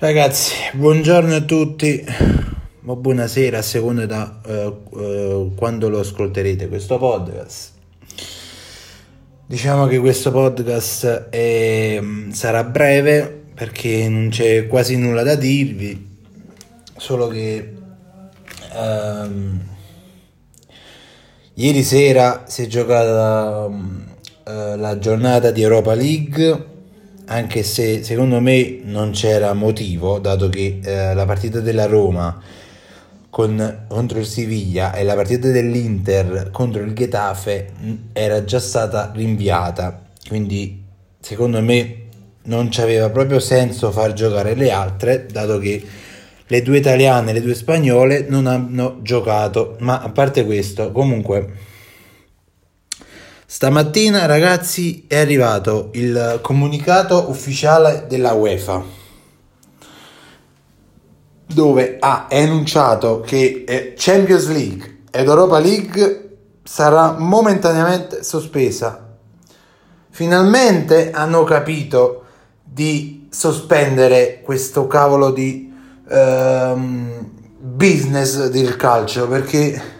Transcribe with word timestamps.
Ragazzi, 0.00 0.54
buongiorno 0.74 1.34
a 1.34 1.40
tutti, 1.40 2.04
o 2.84 2.94
buonasera 2.94 3.58
a 3.58 3.62
seconda 3.62 4.06
da 4.06 4.40
uh, 4.46 4.96
uh, 4.96 5.54
quando 5.56 5.88
lo 5.88 5.98
ascolterete 5.98 6.68
questo 6.68 6.98
podcast. 6.98 7.72
Diciamo 9.44 9.88
che 9.88 9.98
questo 9.98 10.30
podcast 10.30 11.30
è, 11.30 12.00
sarà 12.30 12.62
breve 12.62 13.42
perché 13.52 14.08
non 14.08 14.28
c'è 14.28 14.68
quasi 14.68 14.96
nulla 14.96 15.24
da 15.24 15.34
dirvi, 15.34 16.08
solo 16.96 17.26
che 17.26 17.72
um, 18.76 19.60
ieri 21.54 21.82
sera 21.82 22.44
si 22.46 22.62
è 22.62 22.66
giocata 22.68 23.64
um, 23.64 24.06
uh, 24.44 24.76
la 24.76 24.96
giornata 25.00 25.50
di 25.50 25.60
Europa 25.60 25.92
League 25.94 26.76
anche 27.28 27.62
se 27.62 28.02
secondo 28.02 28.40
me 28.40 28.80
non 28.84 29.10
c'era 29.10 29.52
motivo, 29.52 30.18
dato 30.18 30.48
che 30.48 30.80
eh, 30.82 31.14
la 31.14 31.24
partita 31.26 31.60
della 31.60 31.86
Roma 31.86 32.40
con, 33.30 33.84
contro 33.86 34.18
il 34.18 34.26
Siviglia 34.26 34.94
e 34.94 35.04
la 35.04 35.14
partita 35.14 35.50
dell'Inter 35.50 36.48
contro 36.50 36.82
il 36.82 36.94
Getafe 36.94 37.70
mm, 37.80 37.94
era 38.12 38.44
già 38.44 38.58
stata 38.58 39.12
rinviata, 39.14 40.06
quindi 40.26 40.82
secondo 41.20 41.60
me 41.60 42.06
non 42.44 42.68
c'aveva 42.70 43.10
proprio 43.10 43.40
senso 43.40 43.90
far 43.90 44.14
giocare 44.14 44.54
le 44.54 44.70
altre, 44.70 45.26
dato 45.30 45.58
che 45.58 45.84
le 46.46 46.62
due 46.62 46.78
italiane 46.78 47.30
e 47.30 47.34
le 47.34 47.42
due 47.42 47.54
spagnole 47.54 48.24
non 48.28 48.46
hanno 48.46 49.00
giocato, 49.02 49.76
ma 49.80 50.00
a 50.00 50.08
parte 50.08 50.46
questo, 50.46 50.92
comunque 50.92 51.52
Stamattina 53.50 54.26
ragazzi 54.26 55.06
è 55.08 55.16
arrivato 55.16 55.88
il 55.94 56.38
comunicato 56.42 57.30
ufficiale 57.30 58.04
della 58.06 58.32
UEFA 58.32 58.84
dove 61.46 61.96
ha 61.98 62.26
enunciato 62.28 63.22
che 63.22 63.64
eh, 63.66 63.94
Champions 63.96 64.48
League 64.48 64.98
ed 65.10 65.26
Europa 65.26 65.60
League 65.60 66.36
sarà 66.62 67.12
momentaneamente 67.12 68.22
sospesa. 68.22 69.16
Finalmente 70.10 71.10
hanno 71.10 71.42
capito 71.44 72.24
di 72.62 73.28
sospendere 73.30 74.42
questo 74.44 74.86
cavolo 74.86 75.30
di 75.30 75.72
ehm, 76.06 77.30
business 77.58 78.48
del 78.48 78.76
calcio 78.76 79.26
perché 79.26 79.96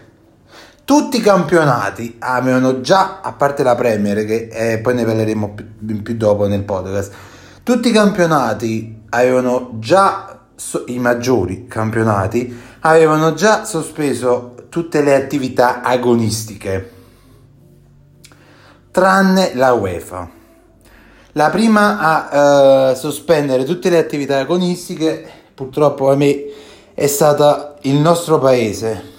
tutti 0.89 1.17
i 1.17 1.21
campionati 1.21 2.15
avevano 2.17 2.81
già, 2.81 3.19
a 3.21 3.33
parte 3.33 3.61
la 3.61 3.75
Premier, 3.75 4.25
che 4.25 4.49
eh, 4.51 4.79
poi 4.79 4.95
ne 4.95 5.05
parleremo 5.05 5.53
più, 5.53 6.01
più, 6.01 6.17
dopo 6.17 6.47
nel 6.47 6.63
podcast, 6.63 7.13
tutti 7.61 7.89
i 7.89 7.91
campionati 7.91 9.03
avevano 9.09 9.73
già, 9.75 10.47
i 10.87 10.97
maggiori 10.97 11.67
campionati, 11.67 12.59
avevano 12.79 13.35
già 13.35 13.65
sospeso 13.65 14.65
tutte 14.69 15.03
le 15.03 15.13
attività 15.13 15.83
agonistiche, 15.83 16.91
tranne 18.89 19.51
la 19.53 19.73
UEFA. 19.73 20.27
La 21.33 21.51
prima 21.51 21.99
a 21.99 22.89
uh, 22.89 22.95
sospendere 22.95 23.63
tutte 23.63 23.91
le 23.91 23.99
attività 23.99 24.39
agonistiche, 24.39 25.23
purtroppo 25.53 26.09
a 26.09 26.15
me, 26.15 26.45
è 26.95 27.05
stata 27.05 27.75
il 27.81 27.97
nostro 27.97 28.39
paese 28.39 29.17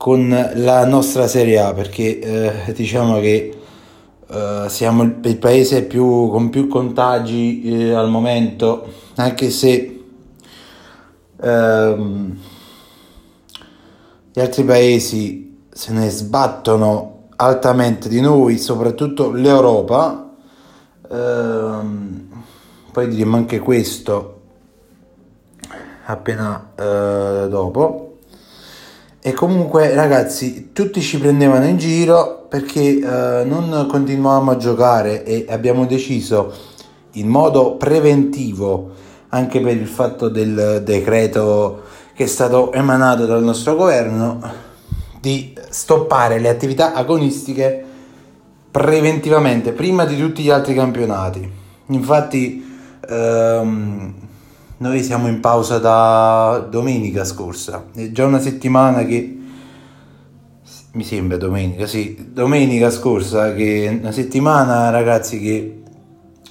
con 0.00 0.50
la 0.54 0.86
nostra 0.86 1.26
Serie 1.26 1.58
A 1.58 1.74
perché 1.74 2.20
eh, 2.20 2.72
diciamo 2.72 3.20
che 3.20 3.54
eh, 4.26 4.64
siamo 4.66 5.02
il, 5.02 5.36
paese 5.36 5.84
più, 5.84 6.30
con 6.30 6.48
più 6.48 6.68
contagi 6.68 7.64
eh, 7.64 7.92
al 7.92 8.08
momento 8.08 8.90
anche 9.16 9.50
se 9.50 10.04
ehm, 11.38 12.38
gli 14.32 14.40
altri 14.40 14.64
paesi 14.64 15.66
se 15.70 15.92
ne 15.92 16.08
sbattono 16.08 17.24
altamente 17.36 18.08
di 18.08 18.22
noi 18.22 18.56
soprattutto 18.56 19.30
l'Europa. 19.30 20.34
Ehm, 21.10 22.28
poi 22.90 23.06
diremo 23.06 23.36
anche 23.36 23.58
questo 23.58 24.40
appena 26.06 26.72
eh, 26.74 27.46
dopo 27.50 28.09
e 29.22 29.32
comunque 29.32 29.94
ragazzi, 29.94 30.70
tutti 30.72 31.02
ci 31.02 31.18
prendevano 31.18 31.66
in 31.66 31.76
giro 31.76 32.46
perché 32.48 32.80
eh, 32.80 33.44
non 33.44 33.86
continuavamo 33.86 34.50
a 34.50 34.56
giocare 34.56 35.24
e 35.24 35.44
abbiamo 35.50 35.84
deciso 35.84 36.52
in 37.12 37.28
modo 37.28 37.76
preventivo, 37.76 38.92
anche 39.28 39.60
per 39.60 39.76
il 39.76 39.86
fatto 39.86 40.28
del 40.28 40.80
decreto 40.84 41.82
che 42.14 42.24
è 42.24 42.26
stato 42.26 42.72
emanato 42.72 43.26
dal 43.26 43.42
nostro 43.42 43.76
governo, 43.76 44.40
di 45.20 45.54
stoppare 45.68 46.38
le 46.38 46.48
attività 46.48 46.94
agonistiche 46.94 47.84
preventivamente, 48.70 49.72
prima 49.72 50.06
di 50.06 50.16
tutti 50.16 50.42
gli 50.42 50.50
altri 50.50 50.74
campionati. 50.74 51.46
Infatti 51.86 52.64
ehm, 53.06 54.19
noi 54.80 55.02
siamo 55.02 55.28
in 55.28 55.40
pausa 55.40 55.78
da 55.78 56.66
domenica 56.70 57.24
scorsa, 57.24 57.84
è 57.94 58.10
già 58.12 58.24
una 58.24 58.40
settimana 58.40 59.04
che 59.04 59.38
mi 60.92 61.04
sembra 61.04 61.36
domenica, 61.36 61.86
sì, 61.86 62.30
domenica 62.32 62.90
scorsa 62.90 63.52
che 63.52 63.98
una 64.00 64.10
settimana 64.10 64.88
ragazzi 64.88 65.38
che 65.38 65.82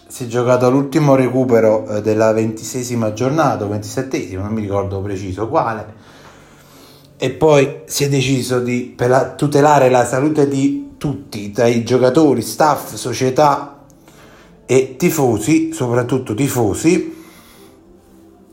si 0.08 0.26
è 0.26 0.28
giocato 0.28 0.70
l'ultimo 0.70 1.16
recupero 1.16 1.88
eh, 1.88 2.02
della 2.04 2.32
ventisesima 2.32 3.14
giornata, 3.14 3.66
ventisettesima, 3.66 4.44
non 4.44 4.54
mi 4.54 4.62
ricordo 4.62 5.02
preciso 5.02 5.48
quale, 5.48 5.94
e 7.18 7.32
poi 7.32 7.82
si 7.86 8.04
è 8.04 8.10
deciso 8.10 8.60
di 8.60 8.96
tutelare 9.38 9.90
la 9.90 10.06
salute 10.06 10.48
di 10.48 10.92
tutti, 10.98 11.50
dai 11.50 11.84
giocatori, 11.84 12.44
staff, 12.44 12.94
società 12.94 13.86
e 14.68 14.96
tifosi, 14.98 15.74
soprattutto 15.74 16.36
tifosi, 16.36 17.18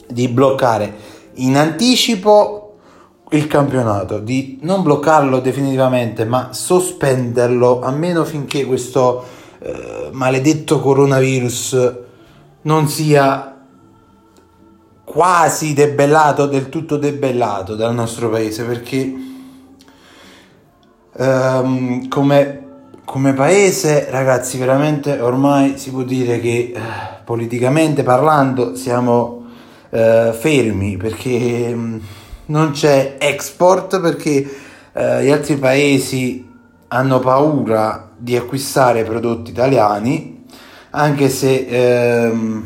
di 0.09 0.28
bloccare 0.28 1.15
in 1.34 1.56
anticipo 1.56 2.67
il 3.31 3.47
campionato, 3.49 4.19
di 4.19 4.59
non 4.62 4.83
bloccarlo 4.83 5.41
definitivamente, 5.41 6.25
ma 6.25 6.53
sospenderlo 6.53 7.81
almeno 7.81 8.25
finché 8.25 8.65
questo 8.65 9.25
eh, 9.59 10.11
maledetto 10.12 10.81
coronavirus 10.81 11.94
non 12.62 12.89
sia 12.89 13.56
quasi 15.03 15.72
debellato, 15.72 16.47
del 16.47 16.69
tutto 16.69 16.97
debellato 16.97 17.75
dal 17.75 17.94
nostro 17.94 18.28
paese, 18.28 18.65
perché 18.65 19.15
ehm, 21.17 22.09
come, 22.09 22.65
come 23.05 23.33
paese, 23.33 24.09
ragazzi, 24.11 24.59
veramente 24.59 25.19
ormai 25.19 25.78
si 25.78 25.91
può 25.91 26.03
dire 26.03 26.41
che 26.41 26.73
eh, 26.75 26.81
politicamente 27.25 28.03
parlando 28.03 28.77
siamo 28.77 29.45
eh, 29.96 30.32
fermi 30.32 30.96
perché 30.96 31.74
mm, 31.74 31.98
non 32.46 32.72
c'è 32.72 33.16
export 33.18 34.00
perché 34.00 34.48
eh, 34.92 35.24
gli 35.24 35.30
altri 35.30 35.56
paesi 35.56 36.46
hanno 36.88 37.18
paura 37.18 38.10
di 38.16 38.36
acquistare 38.36 39.04
prodotti 39.04 39.50
italiani 39.50 40.44
anche 40.90 41.28
se 41.28 41.66
ehm, 41.68 42.64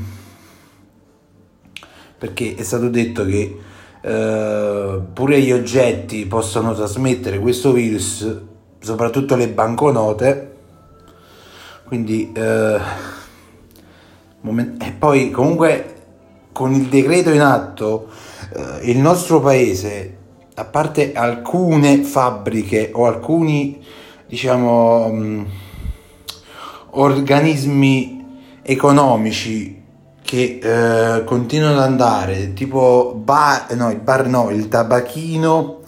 perché 2.19 2.55
è 2.57 2.63
stato 2.63 2.89
detto 2.89 3.25
che 3.25 3.59
eh, 4.03 5.01
pure 5.13 5.41
gli 5.41 5.53
oggetti 5.53 6.27
possono 6.27 6.75
trasmettere 6.75 7.39
questo 7.39 7.73
virus 7.73 8.39
soprattutto 8.81 9.37
le 9.37 9.49
banconote. 9.49 10.49
Quindi 11.85 12.33
eh, 12.33 12.79
moment- 14.41 14.83
e 14.83 14.93
poi 14.93 15.31
comunque 15.31 16.00
con 16.53 16.73
il 16.73 16.87
decreto 16.87 17.31
in 17.31 17.41
atto 17.41 18.09
eh, 18.55 18.91
il 18.91 18.99
nostro 18.99 19.41
paese, 19.41 20.17
a 20.55 20.65
parte 20.65 21.13
alcune 21.13 22.03
fabbriche 22.03 22.91
o 22.93 23.07
alcuni 23.07 23.83
diciamo 24.27 25.09
mh, 25.09 25.19
mm, 25.19 25.45
organismi 26.91 28.19
economici 28.63 29.79
che 30.23 30.61
eh, 30.63 31.25
continuano 31.25 31.79
ad 31.79 31.83
andare, 31.83 32.53
tipo 32.53 33.15
bar, 33.17 33.75
no, 33.75 33.91
il 33.91 33.99
bar 33.99 34.29
no, 34.29 34.51
il 34.51 34.69
tabacchino, 34.69 35.81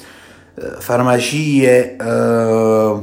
eh, 0.56 0.80
farmacie, 0.80 1.96
eh, 1.96 3.00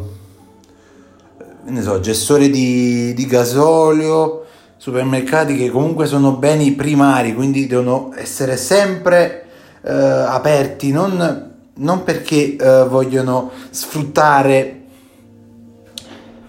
ne 1.64 1.82
so, 1.82 2.00
gestore 2.02 2.50
di, 2.50 3.14
di 3.14 3.26
gasolio, 3.26 4.39
supermercati 4.80 5.56
che 5.56 5.70
comunque 5.70 6.08
sono 6.08 6.32
beni 6.32 6.72
primari, 6.72 7.36
quindi 7.36 7.68
devono 7.68 8.12
essere 8.16 8.58
sempre 8.58 9.46
eh, 9.84 9.92
aperti, 9.92 10.92
non, 10.92 11.52
non 11.76 12.04
perché 12.04 12.56
eh, 12.56 12.86
vogliono 12.88 13.52
sfruttare 13.70 14.76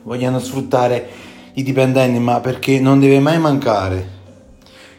vogliono 0.05 0.39
sfruttare 0.39 1.09
i 1.53 1.63
dipendenti, 1.63 2.19
ma 2.19 2.41
perché 2.41 2.81
non 2.81 2.99
deve 2.99 3.21
mai 3.21 3.39
mancare 3.39 4.19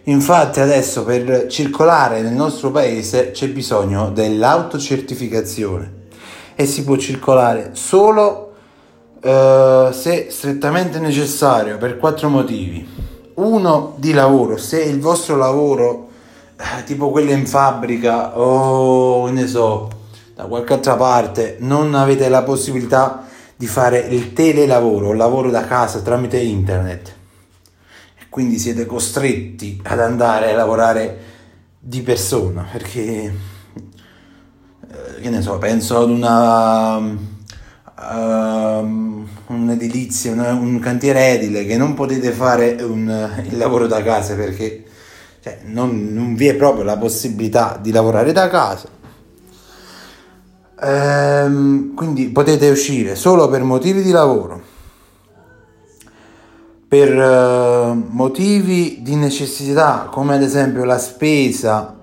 Infatti 0.06 0.60
adesso 0.60 1.04
per 1.04 1.46
circolare 1.46 2.22
nel 2.22 2.34
nostro 2.34 2.72
paese 2.72 3.30
c'è 3.32 3.48
bisogno 3.50 4.10
dell'autocertificazione 4.10 6.00
e 6.56 6.66
si 6.66 6.84
può 6.84 6.98
circolare 6.98 7.72
solo 7.74 8.54
eh, 9.22 9.90
se 9.92 10.28
strettamente 10.32 10.98
necessario 10.98 11.78
per 11.78 11.98
quattro 11.98 12.30
motivi. 12.30 13.10
Uno 13.36 13.94
di 13.98 14.14
lavoro, 14.14 14.58
se 14.58 14.82
il 14.82 15.00
vostro 15.00 15.36
lavoro 15.36 16.10
eh, 16.58 16.84
tipo 16.84 17.10
quello 17.10 17.32
in 17.32 17.48
fabbrica 17.48 18.38
o 18.38 19.28
ne 19.30 19.48
so 19.48 19.90
da 20.36 20.46
qualche 20.46 20.74
altra 20.74 20.96
parte 20.96 21.58
non 21.60 21.96
avete 21.96 22.30
la 22.30 22.44
possibilità 22.44 23.26
di 23.56 23.68
fare 23.68 24.00
il 24.00 24.34
telelavoro, 24.34 25.12
il 25.12 25.18
lavoro 25.18 25.50
da 25.50 25.66
casa 25.66 26.02
tramite 26.02 26.40
internet 26.40 27.20
quindi 28.32 28.58
siete 28.60 28.86
costretti 28.86 29.82
ad 29.84 30.00
andare 30.00 30.54
a 30.54 30.56
lavorare 30.56 31.20
di 31.78 32.02
persona 32.02 32.66
perché 32.72 33.34
eh, 34.90 35.22
che 35.22 35.30
ne 35.30 35.42
so 35.42 35.58
penso 35.58 36.00
ad 36.00 36.10
una 36.10 36.96
uh, 36.96 39.21
un'edilizia 39.54 40.32
una, 40.32 40.54
un 40.54 40.80
cantiere 40.80 41.30
edile 41.30 41.66
che 41.66 41.78
non 41.78 41.94
potete 41.94 42.32
fare 42.32 42.78
un, 42.82 43.44
il 43.50 43.58
lavoro 43.58 43.88
da 43.88 44.02
casa 44.02 44.36
perché 44.36 44.86
cioè, 45.42 45.60
non, 45.66 46.10
non 46.12 46.36
vi 46.36 46.48
è 46.48 46.56
proprio 46.56 46.84
la 46.84 46.98
possibilità 46.98 47.80
di 47.82 47.92
lavorare 47.92 48.32
da 48.32 48.48
casa. 48.48 49.00
Ehm, 50.84 51.94
quindi 51.94 52.30
potete 52.30 52.70
uscire 52.70 53.16
solo 53.16 53.50
per 53.50 53.64
motivi 53.64 54.02
di 54.02 54.12
lavoro. 54.12 54.70
Per 56.88 57.16
uh, 57.16 58.06
motivi 58.10 59.00
di 59.02 59.16
necessità, 59.16 60.10
come 60.12 60.36
ad 60.36 60.42
esempio 60.42 60.84
la 60.84 60.98
spesa, 60.98 61.96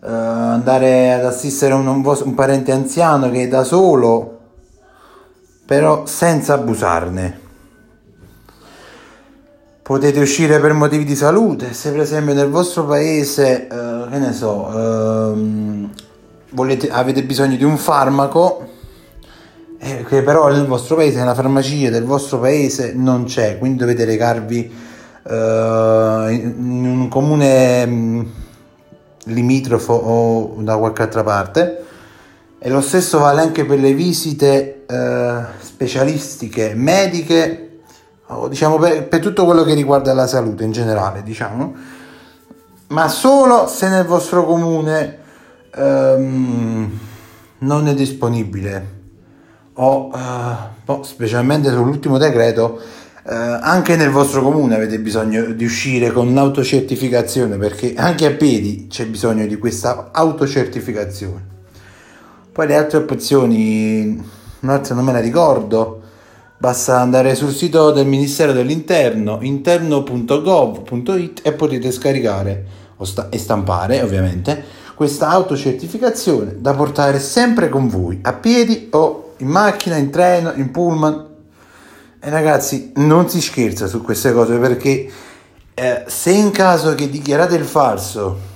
uh, 0.00 0.06
andare 0.06 1.12
ad 1.14 1.24
assistere 1.24 1.74
un, 1.74 1.86
un, 1.86 2.02
un, 2.04 2.34
parente 2.34 2.70
anziano 2.70 3.28
che 3.30 3.48
da 3.48 3.64
solo, 3.64 4.35
però 5.66 6.06
senza 6.06 6.54
abusarne. 6.54 7.44
Potete 9.82 10.20
uscire 10.20 10.58
per 10.60 10.72
motivi 10.72 11.04
di 11.04 11.14
salute, 11.14 11.72
se 11.72 11.90
per 11.90 12.00
esempio 12.00 12.34
nel 12.34 12.48
vostro 12.48 12.86
paese, 12.86 13.68
uh, 13.70 14.08
che 14.08 14.18
ne 14.18 14.32
so, 14.32 14.68
ehm, 14.72 15.90
volete, 16.50 16.88
avete 16.88 17.22
bisogno 17.22 17.56
di 17.56 17.62
un 17.64 17.76
farmaco, 17.76 18.68
eh, 19.78 20.04
che 20.08 20.22
però 20.22 20.48
nel 20.48 20.66
vostro 20.66 20.96
paese, 20.96 21.18
nella 21.18 21.34
farmacia 21.34 21.90
del 21.90 22.04
vostro 22.04 22.40
paese 22.40 22.92
non 22.94 23.24
c'è, 23.24 23.58
quindi 23.58 23.78
dovete 23.78 24.04
recarvi 24.04 24.72
uh, 25.22 25.30
in 26.30 26.84
un 26.84 27.08
comune 27.08 27.86
mm, 27.86 28.22
limitrofo 29.24 29.92
o 29.92 30.62
da 30.62 30.76
qualche 30.76 31.02
altra 31.02 31.22
parte. 31.22 31.85
E 32.58 32.70
lo 32.70 32.80
stesso 32.80 33.18
vale 33.18 33.42
anche 33.42 33.64
per 33.66 33.78
le 33.78 33.92
visite 33.92 34.84
uh, 34.88 35.44
specialistiche, 35.60 36.72
mediche, 36.74 37.80
diciamo 38.48 38.78
per, 38.78 39.06
per, 39.08 39.20
tutto 39.20 39.44
quello 39.44 39.62
che 39.62 39.74
riguarda 39.74 40.14
la 40.14 40.26
salute 40.26 40.64
in 40.64 40.72
generale, 40.72 41.22
diciamo, 41.22 41.74
ma 42.88 43.08
solo 43.08 43.66
se 43.66 43.88
nel 43.88 44.06
vostro 44.06 44.44
comune 44.44 45.18
um, 45.76 46.98
non 47.58 47.88
è 47.88 47.94
disponibile. 47.94 48.94
O 49.74 50.10
uh, 50.10 51.02
specialmente 51.02 51.68
sull'ultimo 51.68 52.16
decreto 52.16 52.80
uh, 53.24 53.30
anche 53.60 53.96
nel 53.96 54.10
vostro 54.10 54.40
comune 54.40 54.74
avete 54.74 54.98
bisogno 54.98 55.44
di 55.52 55.64
uscire 55.66 56.10
con 56.10 56.32
l'autocertificazione 56.32 57.58
perché 57.58 57.92
anche 57.94 58.24
a 58.24 58.30
piedi 58.30 58.86
c'è 58.88 59.04
bisogno 59.04 59.46
di 59.46 59.58
questa 59.58 60.08
autocertificazione 60.12 61.55
poi 62.56 62.66
le 62.68 62.74
altre 62.74 62.96
opzioni 63.00 64.18
un'altra 64.60 64.94
non 64.94 65.04
me 65.04 65.12
la 65.12 65.20
ricordo 65.20 66.00
basta 66.56 66.98
andare 67.00 67.34
sul 67.34 67.52
sito 67.52 67.90
del 67.90 68.06
Ministero 68.06 68.52
dell'Interno 68.52 69.40
interno.gov.it 69.42 71.40
e 71.42 71.52
potete 71.52 71.92
scaricare 71.92 72.64
sta- 73.02 73.28
e 73.28 73.36
stampare 73.36 74.00
ovviamente 74.00 74.64
questa 74.94 75.28
autocertificazione 75.28 76.56
da 76.58 76.72
portare 76.72 77.18
sempre 77.18 77.68
con 77.68 77.88
voi 77.88 78.20
a 78.22 78.32
piedi 78.32 78.88
o 78.92 79.34
in 79.36 79.48
macchina, 79.48 79.96
in 79.96 80.08
treno, 80.08 80.54
in 80.54 80.70
pullman. 80.70 81.26
E 82.18 82.30
ragazzi, 82.30 82.92
non 82.94 83.28
si 83.28 83.42
scherza 83.42 83.86
su 83.86 84.00
queste 84.00 84.32
cose 84.32 84.56
perché 84.56 85.10
eh, 85.74 86.04
se 86.06 86.30
in 86.30 86.50
caso 86.52 86.94
che 86.94 87.10
dichiarate 87.10 87.54
il 87.54 87.66
falso, 87.66 88.54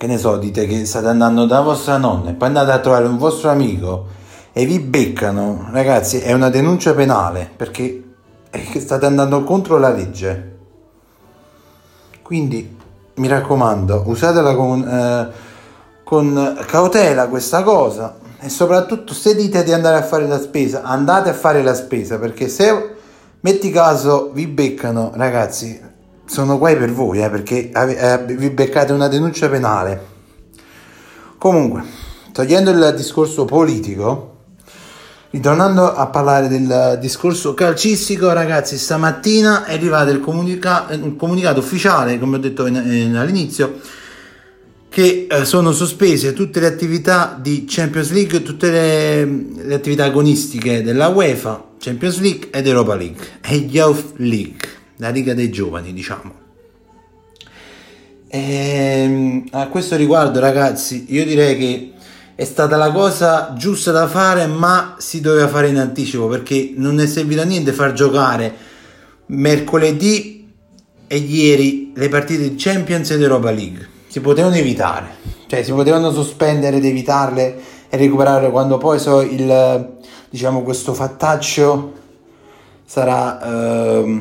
che 0.00 0.06
ne 0.06 0.16
so, 0.16 0.38
dite 0.38 0.66
che 0.66 0.86
state 0.86 1.08
andando 1.08 1.44
da 1.44 1.60
vostra 1.60 1.98
nonna 1.98 2.30
e 2.30 2.32
poi 2.32 2.48
andate 2.48 2.70
a 2.70 2.78
trovare 2.78 3.04
un 3.04 3.18
vostro 3.18 3.50
amico 3.50 4.06
e 4.50 4.64
vi 4.64 4.80
beccano, 4.80 5.68
ragazzi, 5.72 6.20
è 6.20 6.32
una 6.32 6.48
denuncia 6.48 6.94
penale 6.94 7.50
perché 7.54 8.02
state 8.78 9.04
andando 9.04 9.44
contro 9.44 9.76
la 9.76 9.90
legge. 9.90 10.56
Quindi 12.22 12.78
mi 13.16 13.28
raccomando, 13.28 14.04
usatela 14.06 14.54
con, 14.54 14.88
eh, 14.88 15.28
con 16.02 16.58
cautela 16.64 17.28
questa 17.28 17.62
cosa 17.62 18.16
e 18.40 18.48
soprattutto 18.48 19.12
se 19.12 19.34
dite 19.34 19.62
di 19.62 19.72
andare 19.74 19.98
a 19.98 20.02
fare 20.02 20.26
la 20.26 20.40
spesa, 20.40 20.80
andate 20.80 21.28
a 21.28 21.34
fare 21.34 21.62
la 21.62 21.74
spesa 21.74 22.18
perché 22.18 22.48
se 22.48 22.94
metti 23.40 23.70
caso 23.70 24.30
vi 24.32 24.46
beccano, 24.46 25.10
ragazzi, 25.12 25.89
sono 26.30 26.58
guai 26.58 26.76
per 26.76 26.92
voi 26.92 27.20
eh, 27.20 27.28
perché 27.28 27.72
eh, 27.72 28.24
vi 28.24 28.50
beccate 28.50 28.92
una 28.92 29.08
denuncia 29.08 29.48
penale. 29.48 30.18
Comunque, 31.36 31.82
togliendo 32.32 32.70
il 32.70 32.94
discorso 32.96 33.44
politico, 33.44 34.36
ritornando 35.30 35.92
a 35.92 36.06
parlare 36.06 36.46
del 36.46 36.98
discorso 37.00 37.52
calcistico, 37.54 38.32
ragazzi, 38.32 38.78
stamattina 38.78 39.64
è 39.64 39.74
arrivato 39.74 40.10
il, 40.10 40.20
comunica- 40.20 40.86
il 40.90 41.16
comunicato 41.16 41.58
ufficiale, 41.58 42.20
come 42.20 42.36
ho 42.36 42.40
detto 42.40 42.66
in, 42.66 42.76
in, 42.76 43.16
all'inizio 43.16 43.80
che 44.88 45.26
eh, 45.28 45.44
sono 45.44 45.72
sospese 45.72 46.32
tutte 46.32 46.60
le 46.60 46.66
attività 46.66 47.36
di 47.40 47.64
Champions 47.66 48.12
League, 48.12 48.42
tutte 48.42 48.70
le, 48.70 49.24
le, 49.64 49.74
attività 49.74 50.04
agonistiche 50.04 50.82
della 50.84 51.08
UEFA, 51.08 51.70
Champions 51.78 52.20
League 52.20 52.50
ed 52.52 52.68
Europa 52.68 52.94
League 52.94 53.26
e 53.40 53.54
Youth 53.56 54.12
League, 54.16 54.69
la 55.00 55.08
Liga 55.08 55.34
dei 55.34 55.50
Giovani, 55.50 55.92
diciamo. 55.92 56.32
E, 58.28 58.38
ehm, 58.38 59.48
a 59.50 59.66
questo 59.68 59.96
riguardo, 59.96 60.38
ragazzi, 60.38 61.06
io 61.08 61.24
direi 61.24 61.58
che 61.58 61.92
è 62.34 62.44
stata 62.44 62.76
la 62.76 62.92
cosa 62.92 63.54
giusta 63.56 63.90
da 63.90 64.06
fare, 64.06 64.46
ma 64.46 64.94
si 64.98 65.20
doveva 65.20 65.48
fare 65.48 65.68
in 65.68 65.78
anticipo 65.78 66.28
perché 66.28 66.72
non 66.76 67.00
è 67.00 67.06
servito 67.06 67.40
a 67.40 67.44
niente 67.44 67.72
far 67.72 67.92
giocare 67.92 68.68
mercoledì 69.26 70.48
e 71.06 71.16
ieri 71.16 71.92
le 71.94 72.08
partite 72.08 72.48
di 72.48 72.54
Champions 72.56 73.10
ed 73.10 73.22
Europa 73.22 73.50
League 73.50 73.88
si 74.06 74.20
potevano 74.20 74.56
evitare, 74.56 75.08
cioè 75.46 75.62
si 75.62 75.72
potevano 75.72 76.12
sospendere 76.12 76.76
ed 76.76 76.84
evitarle 76.84 77.60
e 77.88 77.96
recuperare 77.96 78.50
quando 78.50 78.78
poi 78.78 78.98
so 78.98 79.20
il, 79.20 79.98
diciamo, 80.28 80.62
questo 80.62 80.94
fattaccio 80.94 81.92
sarà 82.84 83.40
eh, 83.40 84.20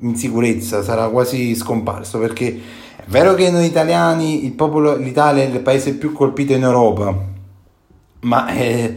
in 0.00 0.16
sicurezza, 0.16 0.82
sarà 0.82 1.08
quasi 1.08 1.54
scomparso 1.54 2.18
perché 2.18 2.60
è 2.96 3.08
vero 3.08 3.34
che 3.34 3.50
noi 3.50 3.66
italiani, 3.66 4.44
il 4.44 4.52
popolo, 4.52 4.96
l'Italia 4.96 5.42
è 5.42 5.46
il 5.46 5.60
paese 5.60 5.94
più 5.94 6.12
colpito 6.12 6.52
in 6.52 6.62
Europa, 6.62 7.14
ma 8.20 8.46
è, 8.46 8.94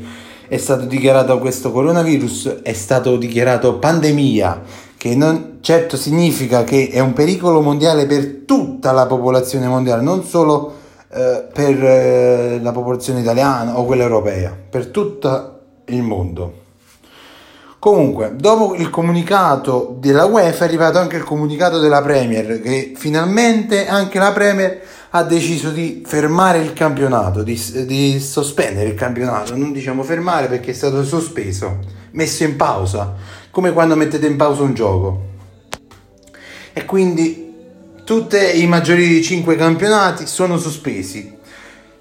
è 0.48 0.58
stato 0.58 0.86
dichiarato 0.86 1.40
questo 1.40 1.72
coronavirus, 1.72 2.62
è 2.62 2.74
stato 2.74 3.18
dichiarato 3.18 3.80
pandemia 3.80 4.62
che 4.98 5.16
non 5.16 5.58
certo 5.62 5.98
significa 5.98 6.64
che 6.64 6.90
è 6.92 7.00
un 7.00 7.14
pericolo 7.14 7.62
mondiale 7.62 8.06
per 8.06 8.44
tutta 8.46 8.92
la 8.92 9.06
popolazione 9.08 9.68
mondiale, 9.68 10.02
non 10.02 10.24
solo 10.24 10.74
eh, 11.10 11.48
per 11.52 11.84
eh, 11.84 12.60
la 12.62 12.72
popolazione 12.72 13.22
italiana 13.22 13.78
o 13.78 13.86
quella 13.86 14.04
europea, 14.04 14.56
per 14.70 14.88
tutto 14.88 15.60
il 15.86 16.02
mondo. 16.02 16.64
Comunque, 17.86 18.34
dopo 18.36 18.74
il 18.74 18.90
comunicato 18.90 19.96
della 20.00 20.26
UEFA 20.26 20.64
è 20.64 20.68
arrivato 20.68 20.98
anche 20.98 21.18
il 21.18 21.24
comunicato 21.24 21.78
della 21.78 22.02
Premier, 22.02 22.60
che 22.60 22.94
finalmente 22.96 23.86
anche 23.86 24.18
la 24.18 24.32
Premier 24.32 24.82
ha 25.12 25.22
deciso 25.22 25.70
di 25.70 26.02
fermare 26.04 26.58
il 26.58 26.74
campionato, 26.74 27.44
di, 27.44 27.86
di 27.86 28.20
sospendere 28.20 28.90
il 28.90 28.96
campionato, 28.96 29.56
non 29.56 29.72
diciamo 29.72 30.02
fermare 30.02 30.48
perché 30.48 30.72
è 30.72 30.74
stato 30.74 31.04
sospeso, 31.04 31.78
messo 32.14 32.44
in 32.44 32.56
pausa 32.56 33.14
come 33.52 33.72
quando 33.72 33.96
mettete 33.96 34.26
in 34.26 34.36
pausa 34.36 34.64
un 34.64 34.74
gioco. 34.74 35.26
E 36.74 36.86
quindi 36.86 37.54
tutti 38.04 38.64
i 38.64 38.66
maggiori 38.66 39.08
di 39.08 39.22
5 39.22 39.56
campionati 39.56 40.26
sono 40.26 40.58
sospesi. 40.58 41.38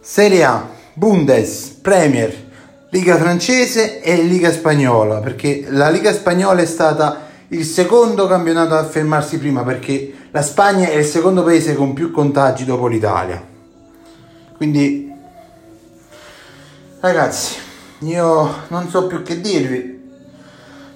Serie 0.00 0.44
A, 0.44 0.66
Bundes, 0.94 1.76
Premier, 1.82 2.43
Liga 2.94 3.16
francese 3.16 4.00
e 4.02 4.22
Liga 4.22 4.52
spagnola, 4.52 5.18
perché 5.18 5.64
la 5.68 5.90
Liga 5.90 6.12
spagnola 6.12 6.62
è 6.62 6.64
stata 6.64 7.26
il 7.48 7.64
secondo 7.64 8.28
campionato 8.28 8.74
a 8.74 8.84
fermarsi 8.84 9.36
prima 9.38 9.64
perché 9.64 10.12
la 10.30 10.42
Spagna 10.42 10.86
è 10.86 10.94
il 10.94 11.04
secondo 11.04 11.42
paese 11.42 11.74
con 11.74 11.92
più 11.92 12.12
contagi 12.12 12.64
dopo 12.64 12.86
l'Italia. 12.86 13.44
Quindi, 14.56 15.12
ragazzi, 17.00 17.56
io 17.98 18.54
non 18.68 18.88
so 18.88 19.08
più 19.08 19.24
che 19.24 19.40
dirvi. 19.40 20.00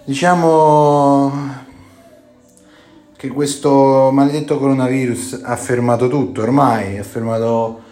Diciamo 0.05 1.33
che 3.17 3.27
questo 3.27 4.11
maledetto 4.13 4.57
coronavirus 4.57 5.41
ha 5.43 5.57
fermato 5.57 6.07
tutto 6.07 6.43
ormai, 6.43 6.97
ha 6.97 7.03
fermato 7.03 7.87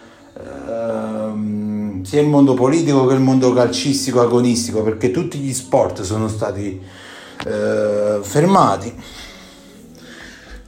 sia 2.07 2.21
il 2.21 2.27
mondo 2.27 2.53
politico 2.53 3.05
che 3.05 3.15
il 3.15 3.19
mondo 3.19 3.51
calcistico 3.51 4.21
agonistico, 4.21 4.81
perché 4.81 5.11
tutti 5.11 5.39
gli 5.39 5.53
sport 5.53 6.03
sono 6.03 6.29
stati 6.29 6.79
eh, 7.45 8.19
fermati. 8.21 8.93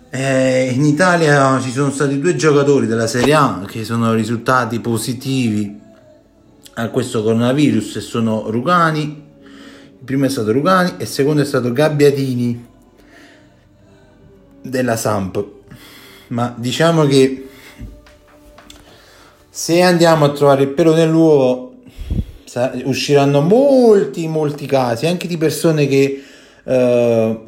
Eh, 0.10 0.70
in 0.74 0.84
Italia 0.84 1.58
ci 1.62 1.72
sono 1.72 1.92
stati 1.92 2.20
due 2.20 2.36
giocatori 2.36 2.88
della 2.88 3.08
Serie 3.08 3.34
A 3.36 3.64
che 3.66 3.86
sono 3.86 4.14
risultati 4.14 4.82
positivi 4.82 5.80
a 6.74 6.90
questo 6.90 7.24
coronavirus 7.24 7.96
e 7.96 8.02
sono 8.02 8.50
Rugani. 8.50 9.04
Il 9.04 10.04
primo 10.04 10.26
è 10.26 10.30
stato 10.30 10.52
Rugani 10.52 10.96
e 10.98 11.04
il 11.04 11.08
secondo 11.08 11.42
è 11.42 11.46
stato 11.46 11.72
Gabbiatini 11.72 12.68
della 14.64 14.98
Samp. 14.98 15.46
Ma 16.28 16.54
diciamo 16.58 17.06
che 17.06 17.49
se 19.60 19.82
andiamo 19.82 20.24
a 20.24 20.30
trovare 20.30 20.62
il 20.62 20.70
pelo 20.70 20.96
nell'uovo 20.96 21.74
usciranno 22.86 23.42
molti 23.42 24.26
molti 24.30 24.66
casi 24.66 25.06
anche 25.06 25.28
di 25.28 25.36
persone 25.36 25.86
che 25.86 26.24
eh, 26.64 27.40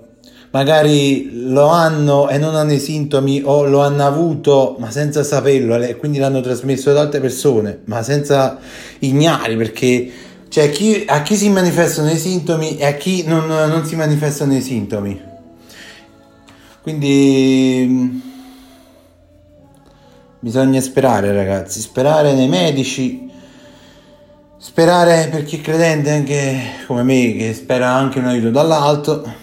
magari 0.52 1.30
lo 1.50 1.68
hanno 1.68 2.28
e 2.28 2.38
non 2.38 2.56
hanno 2.56 2.74
i 2.74 2.80
sintomi 2.80 3.44
o 3.46 3.64
lo 3.64 3.80
hanno 3.80 4.06
avuto 4.06 4.76
ma 4.78 4.92
senza 4.92 5.24
saperlo 5.24 5.82
e 5.82 5.96
quindi 5.96 6.18
l'hanno 6.18 6.42
trasmesso 6.42 6.90
ad 6.90 6.98
altre 6.98 7.22
persone 7.22 7.80
ma 7.86 8.04
senza 8.04 8.60
ignari 9.00 9.56
perché 9.56 10.12
cioè 10.50 10.70
chi, 10.70 11.06
a 11.08 11.22
chi 11.22 11.38
si 11.38 11.48
manifestano 11.48 12.12
i 12.12 12.18
sintomi 12.18 12.78
e 12.78 12.88
a 12.88 12.94
chi 12.96 13.24
non, 13.26 13.48
non 13.48 13.86
si 13.86 13.96
manifestano 13.96 14.54
i 14.54 14.62
sintomi. 14.62 15.18
Quindi 16.82 18.31
bisogna 20.42 20.82
sperare 20.82 21.32
ragazzi. 21.32 21.80
Sperare 21.80 22.34
nei 22.34 22.50
medici. 22.50 23.30
Sperare 24.58 25.30
per 25.32 25.44
chi 25.44 25.58
è 25.58 25.62
credente 25.62 26.12
anche 26.12 26.60
come 26.86 27.04
me 27.04 27.36
che 27.36 27.54
spera 27.54 27.90
anche 27.94 28.20
un 28.20 28.26
aiuto 28.26 28.50
dall'alto. 28.50 29.40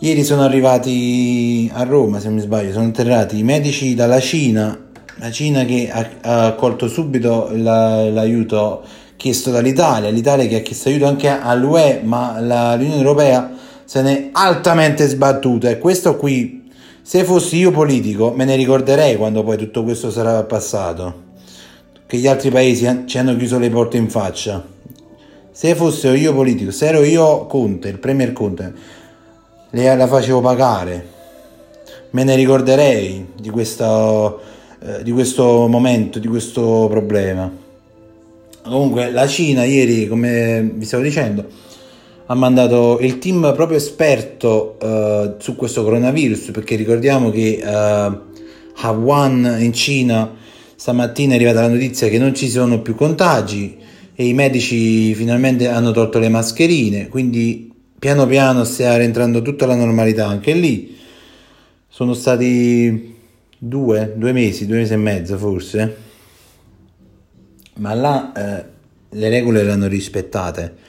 Ieri 0.00 0.24
sono 0.24 0.42
arrivati 0.42 1.70
a 1.72 1.84
Roma, 1.84 2.18
se 2.18 2.26
non 2.26 2.34
mi 2.34 2.42
sbaglio, 2.42 2.72
sono 2.72 2.88
atterrati 2.88 3.38
i 3.38 3.42
medici 3.42 3.94
dalla 3.94 4.20
Cina, 4.20 4.78
la 5.16 5.30
Cina 5.30 5.64
che 5.64 5.90
ha, 5.90 6.46
accolto 6.48 6.86
subito 6.86 7.48
la, 7.52 8.10
l'aiuto 8.10 8.84
chiesto 9.16 9.50
dall'Italia, 9.50 10.10
l'Italia 10.10 10.46
che 10.46 10.56
ha 10.56 10.60
chiesto 10.60 10.90
aiuto 10.90 11.06
anche 11.06 11.28
all'UE, 11.28 12.02
ma 12.04 12.38
la, 12.40 12.74
l'Unione 12.74 12.98
Europea 12.98 13.50
se 13.86 14.02
n'è 14.02 14.28
altamente 14.32 15.06
sbattuta. 15.06 15.70
E 15.70 15.78
questo 15.78 16.16
qui, 16.16 16.65
se 17.06 17.22
fossi 17.22 17.58
io 17.58 17.70
politico, 17.70 18.32
me 18.32 18.44
ne 18.44 18.56
ricorderei 18.56 19.14
quando 19.14 19.44
poi 19.44 19.56
tutto 19.56 19.84
questo 19.84 20.10
sarà 20.10 20.42
passato, 20.42 21.22
che 22.04 22.16
gli 22.16 22.26
altri 22.26 22.50
paesi 22.50 23.04
ci 23.06 23.16
hanno 23.16 23.36
chiuso 23.36 23.60
le 23.60 23.70
porte 23.70 23.96
in 23.96 24.10
faccia. 24.10 24.66
Se 25.52 25.76
fossi 25.76 26.08
io 26.08 26.34
politico, 26.34 26.72
se 26.72 26.88
ero 26.88 27.04
io 27.04 27.46
Conte, 27.46 27.90
il 27.90 28.00
Premier 28.00 28.32
Conte, 28.32 28.74
la 29.70 30.06
facevo 30.08 30.40
pagare. 30.40 31.06
Me 32.10 32.24
ne 32.24 32.34
ricorderei 32.34 33.24
di 33.40 33.50
questo, 33.50 34.40
eh, 34.80 35.04
di 35.04 35.12
questo 35.12 35.68
momento, 35.68 36.18
di 36.18 36.26
questo 36.26 36.88
problema. 36.90 37.48
Comunque 38.64 39.12
la 39.12 39.28
Cina 39.28 39.62
ieri, 39.62 40.08
come 40.08 40.72
vi 40.74 40.84
stavo 40.84 41.04
dicendo, 41.04 41.46
ha 42.26 42.34
mandato 42.34 42.98
il 43.00 43.18
team 43.18 43.52
proprio 43.54 43.78
esperto 43.78 44.76
uh, 44.80 45.34
su 45.38 45.54
questo 45.56 45.82
coronavirus 45.82 46.50
perché 46.50 46.76
ricordiamo 46.76 47.30
che 47.30 47.60
uh, 47.62 47.66
a 47.68 48.90
Wuhan 48.90 49.56
in 49.60 49.72
Cina 49.72 50.34
stamattina 50.74 51.32
è 51.32 51.36
arrivata 51.36 51.62
la 51.62 51.68
notizia 51.68 52.08
che 52.08 52.18
non 52.18 52.34
ci 52.34 52.48
sono 52.48 52.80
più 52.80 52.94
contagi 52.94 53.76
e 54.14 54.26
i 54.26 54.34
medici 54.34 55.14
finalmente 55.14 55.68
hanno 55.68 55.92
tolto 55.92 56.18
le 56.18 56.28
mascherine 56.28 57.08
quindi 57.08 57.66
piano 57.98 58.26
piano 58.26 58.64
sta 58.64 58.96
rientrando 58.96 59.42
tutta 59.42 59.66
la 59.66 59.74
normalità 59.74 60.26
anche 60.26 60.52
lì. 60.52 60.96
Sono 61.88 62.14
stati 62.14 63.16
due, 63.58 64.12
due 64.16 64.32
mesi, 64.32 64.66
due 64.66 64.78
mesi 64.78 64.92
e 64.92 64.96
mezzo 64.96 65.38
forse, 65.38 65.96
ma 67.74 67.94
là 67.94 68.32
eh, 68.32 68.64
le 69.08 69.28
regole 69.28 69.62
le 69.62 69.72
hanno 69.72 69.86
rispettate. 69.86 70.84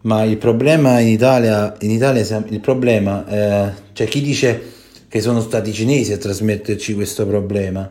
Ma 0.00 0.22
il 0.22 0.36
problema 0.36 1.00
in 1.00 1.08
Italia, 1.08 1.74
in 1.80 1.90
Italia 1.90 2.44
il 2.48 2.60
problema, 2.60 3.26
eh, 3.26 3.72
c'è 3.92 4.06
chi 4.06 4.20
dice 4.20 4.62
che 5.08 5.20
sono 5.20 5.40
stati 5.40 5.70
i 5.70 5.72
cinesi 5.72 6.12
a 6.12 6.18
trasmetterci 6.18 6.94
questo 6.94 7.26
problema. 7.26 7.90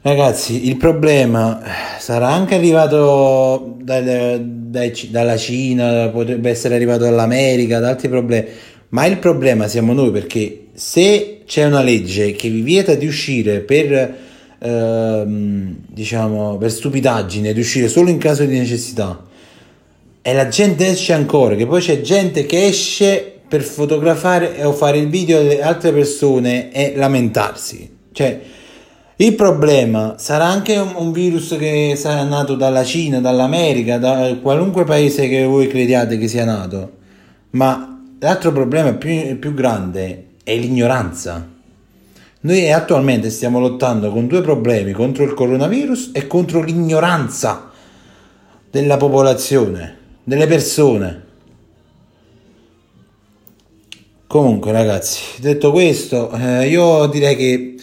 Ragazzi, 0.00 0.68
il 0.68 0.76
problema 0.76 1.62
sarà 1.98 2.28
anche 2.28 2.54
arrivato 2.54 3.76
dal, 3.80 4.40
dai, 4.42 4.92
dalla 5.10 5.36
Cina, 5.36 6.08
potrebbe 6.08 6.50
essere 6.50 6.74
arrivato 6.74 7.04
dall'America, 7.04 7.78
da 7.78 7.90
altri 7.90 8.08
problemi, 8.08 8.46
ma 8.90 9.06
il 9.06 9.18
problema 9.18 9.68
siamo 9.68 9.92
noi 9.92 10.10
perché 10.10 10.68
se 10.72 11.42
c'è 11.44 11.64
una 11.64 11.82
legge 11.82 12.32
che 12.32 12.48
vi 12.48 12.62
vieta 12.62 12.94
di 12.94 13.06
uscire 13.06 13.60
per, 13.60 14.16
ehm, 14.58 15.76
diciamo, 15.88 16.56
per 16.56 16.70
stupidaggine, 16.70 17.52
di 17.52 17.60
uscire 17.60 17.88
solo 17.88 18.08
in 18.08 18.18
caso 18.18 18.44
di 18.44 18.56
necessità, 18.56 19.26
e 20.28 20.34
la 20.34 20.48
gente 20.48 20.86
esce 20.86 21.14
ancora, 21.14 21.54
che 21.54 21.64
poi 21.64 21.80
c'è 21.80 22.02
gente 22.02 22.44
che 22.44 22.66
esce 22.66 23.40
per 23.48 23.62
fotografare 23.62 24.62
o 24.62 24.72
fare 24.72 24.98
il 24.98 25.08
video 25.08 25.38
delle 25.38 25.62
altre 25.62 25.90
persone 25.90 26.70
e 26.70 26.92
lamentarsi, 26.94 27.96
cioè 28.12 28.38
il 29.16 29.34
problema 29.34 30.16
sarà 30.18 30.44
anche 30.44 30.76
un 30.76 31.12
virus 31.12 31.56
che 31.58 31.94
sarà 31.96 32.24
nato 32.24 32.56
dalla 32.56 32.84
Cina, 32.84 33.20
dall'America, 33.20 33.96
da 33.96 34.36
qualunque 34.42 34.84
paese 34.84 35.28
che 35.28 35.44
voi 35.44 35.66
crediate 35.66 36.18
che 36.18 36.28
sia 36.28 36.44
nato, 36.44 36.90
ma 37.52 37.98
l'altro 38.18 38.52
problema 38.52 38.92
più, 38.92 39.38
più 39.38 39.54
grande 39.54 40.26
è 40.44 40.54
l'ignoranza. 40.54 41.48
Noi 42.40 42.70
attualmente 42.70 43.30
stiamo 43.30 43.60
lottando 43.60 44.12
con 44.12 44.26
due 44.26 44.42
problemi, 44.42 44.92
contro 44.92 45.24
il 45.24 45.32
coronavirus 45.32 46.10
e 46.12 46.26
contro 46.26 46.60
l'ignoranza 46.62 47.70
della 48.70 48.98
popolazione, 48.98 49.97
delle 50.28 50.46
persone. 50.46 51.24
Comunque 54.26 54.72
ragazzi, 54.72 55.22
detto 55.40 55.70
questo, 55.70 56.30
eh, 56.32 56.68
io 56.68 57.06
direi 57.06 57.34
che 57.34 57.76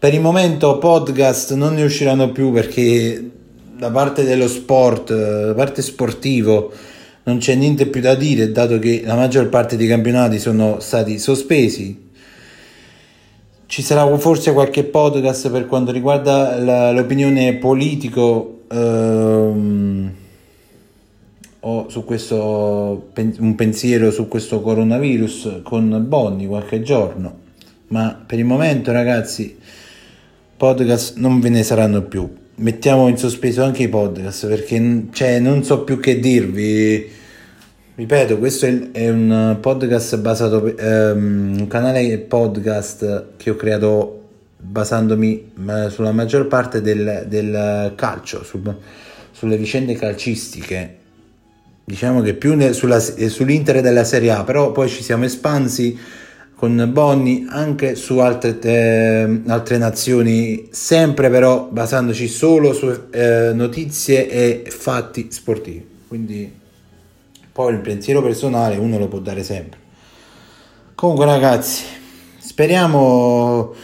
per 0.00 0.12
il 0.12 0.20
momento 0.20 0.78
podcast 0.78 1.54
non 1.54 1.74
ne 1.74 1.84
usciranno 1.84 2.32
più 2.32 2.50
perché 2.50 3.30
da 3.78 3.92
parte 3.92 4.24
dello 4.24 4.48
sport, 4.48 5.14
da 5.14 5.54
parte 5.54 5.80
sportivo, 5.80 6.72
non 7.22 7.38
c'è 7.38 7.54
niente 7.54 7.86
più 7.86 8.00
da 8.00 8.16
dire, 8.16 8.50
dato 8.50 8.80
che 8.80 9.02
la 9.04 9.14
maggior 9.14 9.48
parte 9.48 9.76
dei 9.76 9.86
campionati 9.86 10.40
sono 10.40 10.80
stati 10.80 11.20
sospesi. 11.20 12.10
Ci 13.66 13.80
sarà 13.80 14.18
forse 14.18 14.52
qualche 14.52 14.82
podcast 14.82 15.50
per 15.50 15.66
quanto 15.66 15.92
riguarda 15.92 16.58
la, 16.58 16.90
l'opinione 16.90 17.54
politico 17.54 18.62
ehm, 18.68 20.14
o 21.64 21.88
su 21.88 22.04
questo 22.04 23.10
un 23.14 23.54
pensiero 23.54 24.10
su 24.10 24.26
questo 24.26 24.60
coronavirus 24.60 25.60
con 25.62 26.04
Bonni 26.08 26.46
qualche 26.46 26.82
giorno. 26.82 27.40
Ma 27.88 28.20
per 28.26 28.38
il 28.38 28.44
momento, 28.44 28.90
ragazzi, 28.90 29.56
podcast 30.56 31.16
non 31.18 31.40
ve 31.40 31.50
ne 31.50 31.62
saranno 31.62 32.02
più. 32.02 32.28
Mettiamo 32.54 33.08
in 33.08 33.16
sospeso 33.16 33.62
anche 33.62 33.84
i 33.84 33.88
podcast 33.88 34.46
perché 34.46 35.06
cioè, 35.12 35.38
non 35.38 35.62
so 35.62 35.84
più 35.84 36.00
che 36.00 36.18
dirvi. 36.18 37.10
Ripeto, 37.94 38.38
questo 38.38 38.66
è 38.92 39.10
un 39.10 39.58
podcast 39.60 40.18
basato, 40.18 40.74
um, 40.78 41.56
un 41.60 41.66
canale 41.68 42.18
podcast 42.18 43.36
che 43.36 43.50
ho 43.50 43.56
creato 43.56 44.20
basandomi 44.56 45.52
sulla 45.90 46.12
maggior 46.12 46.46
parte 46.48 46.80
del, 46.80 47.26
del 47.28 47.92
calcio, 47.94 48.42
sul, 48.42 48.74
sulle 49.30 49.56
vicende 49.56 49.94
calcistiche. 49.94 51.00
Diciamo 51.92 52.22
che 52.22 52.32
più 52.32 52.58
sulla, 52.72 52.98
sull'Inter 52.98 53.82
della 53.82 54.04
Serie 54.04 54.30
A, 54.30 54.44
però 54.44 54.72
poi 54.72 54.88
ci 54.88 55.02
siamo 55.02 55.26
espansi 55.26 55.98
con 56.54 56.88
Bonni 56.90 57.44
anche 57.50 57.96
su 57.96 58.16
altre, 58.16 58.58
eh, 58.60 59.42
altre 59.46 59.76
nazioni, 59.76 60.68
sempre 60.70 61.28
però 61.28 61.68
basandoci 61.70 62.28
solo 62.28 62.72
su 62.72 63.08
eh, 63.10 63.50
notizie 63.52 64.26
e 64.26 64.70
fatti 64.70 65.26
sportivi. 65.30 65.86
Quindi 66.08 66.50
poi 67.52 67.74
il 67.74 67.80
pensiero 67.80 68.22
personale 68.22 68.76
uno 68.76 68.96
lo 68.96 69.08
può 69.08 69.18
dare 69.18 69.42
sempre. 69.42 69.78
Comunque 70.94 71.26
ragazzi, 71.26 71.84
speriamo 72.38 73.74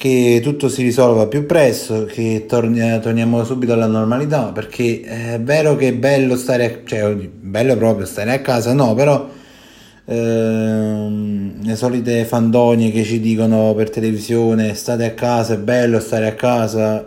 che 0.00 0.40
tutto 0.42 0.70
si 0.70 0.82
risolva 0.82 1.26
più 1.26 1.44
presto, 1.44 2.06
che 2.06 2.46
torni, 2.48 2.80
torniamo 3.00 3.44
subito 3.44 3.74
alla 3.74 3.86
normalità, 3.86 4.44
perché 4.44 5.02
è 5.02 5.38
vero 5.38 5.76
che 5.76 5.88
è 5.88 5.92
bello 5.92 6.36
stare, 6.36 6.84
cioè 6.86 7.14
bello 7.14 7.76
proprio 7.76 8.06
stare 8.06 8.32
a 8.32 8.40
casa, 8.40 8.72
no, 8.72 8.94
però 8.94 9.28
ehm, 10.06 11.62
le 11.62 11.76
solite 11.76 12.24
fandonie 12.24 12.90
che 12.90 13.04
ci 13.04 13.20
dicono 13.20 13.74
per 13.74 13.90
televisione 13.90 14.72
state 14.72 15.04
a 15.04 15.12
casa, 15.12 15.52
è 15.52 15.58
bello 15.58 16.00
stare 16.00 16.28
a 16.28 16.34
casa, 16.34 17.06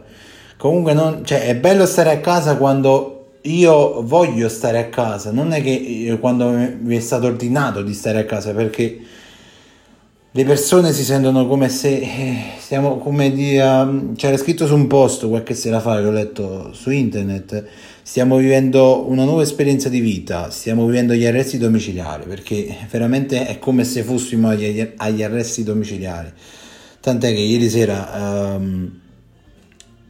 comunque 0.55 0.93
non, 0.93 1.25
cioè, 1.25 1.47
è 1.47 1.55
bello 1.55 1.87
stare 1.87 2.11
a 2.11 2.19
casa 2.19 2.57
quando 2.57 3.31
io 3.41 4.03
voglio 4.03 4.49
stare 4.49 4.77
a 4.77 4.89
casa, 4.89 5.31
non 5.31 5.51
è 5.51 5.63
che 5.63 6.15
quando 6.21 6.51
mi 6.51 6.95
è 6.95 6.99
stato 6.99 7.25
ordinato 7.25 7.81
di 7.81 7.93
stare 7.95 8.19
a 8.19 8.25
casa, 8.25 8.51
perché 8.53 8.99
le 10.35 10.45
persone 10.45 10.93
si 10.93 11.03
sentono 11.03 11.45
come 11.45 11.69
se 11.69 11.89
eh, 11.89 12.43
stiamo 12.57 12.97
come 12.97 13.31
di, 13.31 13.51
c'era 14.15 14.37
scritto 14.37 14.65
su 14.65 14.73
un 14.73 14.87
post 14.87 15.27
qualche 15.27 15.53
sera 15.53 15.79
fa 15.79 15.99
che 15.99 16.07
ho 16.07 16.11
letto 16.11 16.73
su 16.73 16.89
internet 16.89 17.63
stiamo 18.01 18.37
vivendo 18.37 19.07
una 19.07 19.25
nuova 19.25 19.43
esperienza 19.43 19.89
di 19.89 19.99
vita 19.99 20.49
stiamo 20.49 20.87
vivendo 20.87 21.13
gli 21.13 21.25
arresti 21.25 21.59
domiciliari 21.59 22.23
perché 22.27 22.75
veramente 22.89 23.45
è 23.45 23.59
come 23.59 23.83
se 23.83 24.01
fossimo 24.01 24.49
agli, 24.49 24.93
agli 24.97 25.21
arresti 25.21 25.63
domiciliari. 25.63 26.31
Tant'è 26.99 27.31
che 27.31 27.39
ieri 27.39 27.69
sera 27.69 28.55
um, 28.55 28.91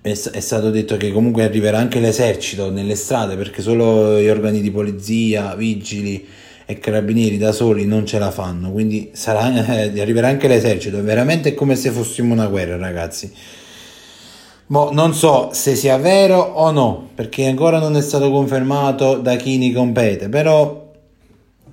è, 0.02 0.10
è, 0.12 0.40
stato 0.40 0.70
detto 0.70 0.96
che 0.96 1.12
comunque 1.12 1.44
arriverà 1.44 1.80
anche 1.80 2.00
l'esercito 2.00 2.70
nelle 2.70 2.96
strade 2.96 3.36
perché 3.36 3.62
solo 3.62 4.22
gli 4.22 4.30
organi 4.30 4.62
di 4.62 4.72
polizia, 4.72 5.56
vigili 5.56 6.26
e 6.66 6.80
carabinieri 6.80 7.38
da 7.38 7.52
soli 7.52 7.86
non 7.86 8.06
ce 8.06 8.20
la 8.20 8.32
fanno, 8.32 8.72
quindi 8.72 9.12
sarà, 9.14 9.66
eh, 9.66 10.00
arriverà 10.00 10.28
anche 10.28 10.48
l'esercito, 10.48 10.98
è 10.98 11.02
veramente 11.02 11.54
come 11.54 11.76
se 11.76 11.92
fossimo 11.92 12.34
una 12.34 12.48
guerra 12.48 12.78
ragazzi. 12.78 13.32
Mo, 14.68 14.92
non 14.92 15.14
so 15.14 15.50
se 15.52 15.76
sia 15.76 15.98
vero 15.98 16.40
o 16.40 16.72
no, 16.72 17.10
perché 17.14 17.48
ancora 17.48 17.80
non 17.80 17.96
è 17.98 18.02
stato 18.02 18.32
confermato 18.32 19.18
da 19.18 19.36
chi 19.36 19.58
ne 19.58 19.74
compete, 19.74 20.30
però 20.30 20.92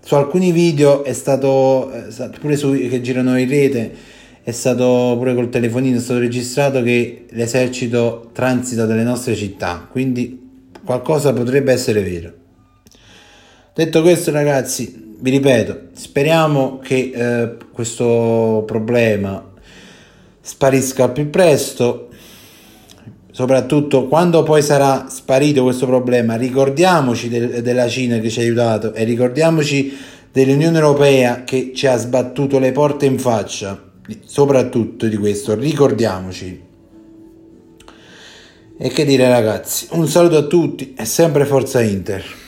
su 0.02 0.14
alcuni 0.14 0.50
video 0.50 1.04
è 1.04 1.12
stato, 1.12 1.92
eh, 1.92 2.30
pure 2.40 2.56
su, 2.56 2.72
che 2.72 3.00
girano 3.00 3.38
in 3.38 3.48
rete, 3.48 3.94
è 4.42 4.50
stato 4.50 5.14
pure 5.16 5.34
col 5.34 5.50
telefonino 5.50 5.98
è 5.98 6.00
stato 6.00 6.18
registrato 6.18 6.82
che 6.82 7.26
l'esercito 7.30 8.30
transita 8.32 8.86
dalle 8.86 9.04
nostre 9.04 9.36
città, 9.36 9.86
quindi 9.88 10.68
qualcosa 10.84 11.32
potrebbe 11.32 11.72
essere 11.72 12.02
vero. 12.02 12.39
Detto 13.74 14.02
questo, 14.02 14.30
ragazzi, 14.30 15.16
vi 15.18 15.30
ripeto, 15.30 15.88
speriamo 15.92 16.78
che 16.82 17.12
eh, 17.14 17.56
questo 17.72 18.64
problema 18.66 19.52
sparisca 20.40 21.04
al 21.04 21.12
più 21.12 21.30
presto. 21.30 22.08
Soprattutto 23.30 24.06
quando 24.08 24.42
poi 24.42 24.60
sarà 24.60 25.06
sparito 25.08 25.62
questo 25.62 25.86
problema, 25.86 26.36
ricordiamoci 26.36 27.28
del, 27.28 27.62
della 27.62 27.88
Cina 27.88 28.18
che 28.18 28.28
ci 28.28 28.40
ha 28.40 28.42
aiutato 28.42 28.92
e 28.92 29.04
ricordiamoci 29.04 29.96
dell'Unione 30.32 30.78
Europea 30.78 31.44
che 31.44 31.72
ci 31.74 31.86
ha 31.86 31.96
sbattuto 31.96 32.58
le 32.58 32.72
porte 32.72 33.06
in 33.06 33.18
faccia 33.18 33.88
soprattutto 34.24 35.06
di 35.06 35.16
questo 35.16 35.54
ricordiamoci. 35.54 36.68
E 38.82 38.88
che 38.88 39.04
dire 39.04 39.28
ragazzi, 39.28 39.88
un 39.90 40.08
saluto 40.08 40.38
a 40.38 40.42
tutti 40.42 40.94
e 40.96 41.04
sempre 41.04 41.44
Forza 41.44 41.82
Inter. 41.82 42.39